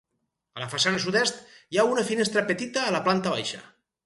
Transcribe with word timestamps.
A 0.59 0.63
la 0.63 0.69
façana 0.71 1.01
sud-est, 1.03 1.37
hi 1.75 1.79
ha 1.79 1.85
una 1.91 2.07
finestra 2.09 2.45
petita 2.51 2.87
a 2.87 2.97
la 2.97 3.05
planta 3.11 3.37
baixa. 3.37 3.63